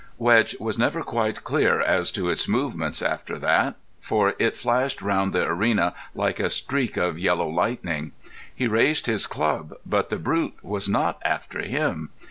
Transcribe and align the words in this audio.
Wedge 0.17 0.55
was 0.59 0.79
never 0.79 1.03
quite 1.03 1.43
clear 1.43 1.79
as 1.79 2.09
to 2.09 2.27
its 2.27 2.47
movements 2.47 3.03
after 3.03 3.37
that, 3.37 3.75
for 3.99 4.33
it 4.39 4.57
flashed 4.57 4.99
round 4.99 5.31
the 5.31 5.43
arena 5.45 5.93
like 6.15 6.39
a 6.39 6.49
streak 6.49 6.97
of 6.97 7.19
yellow 7.19 7.47
lightning 7.47 8.11
He 8.55 8.67
raised 8.67 9.05
his 9.05 9.27
club, 9.27 9.75
but 9.85 10.09
the 10.09 10.17
brute 10.17 10.55
was 10.63 10.89
not 10.89 11.21
after 11.23 11.61
him. 11.61 12.09